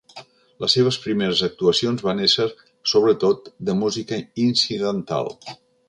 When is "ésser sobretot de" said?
2.29-3.79